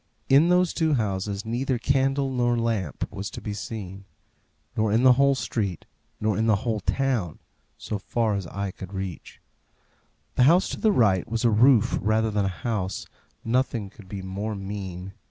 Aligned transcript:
In 0.29 0.49
those 0.49 0.73
two 0.73 0.95
houses 0.95 1.45
neither 1.45 1.77
candle 1.77 2.31
nor 2.31 2.57
lamp 2.57 3.07
was 3.11 3.29
to 3.29 3.39
be 3.39 3.53
seen; 3.53 4.05
nor 4.75 4.91
in 4.91 5.03
the 5.03 5.13
whole 5.13 5.35
street; 5.35 5.85
nor 6.19 6.35
in 6.35 6.47
the 6.47 6.55
whole 6.65 6.79
town, 6.79 7.37
so 7.77 7.99
far 7.99 8.33
as 8.33 8.47
eye 8.47 8.71
could 8.71 8.93
reach. 8.95 9.39
The 10.37 10.43
house 10.49 10.69
to 10.69 10.79
the 10.79 10.91
right 10.91 11.29
was 11.29 11.45
a 11.45 11.51
roof 11.51 11.99
rather 12.01 12.31
than 12.31 12.45
a 12.45 12.61
house; 12.67 13.05
nothing 13.45 13.91
could 13.91 14.09
be 14.09 14.23
more 14.23 14.55
mean. 14.55 15.13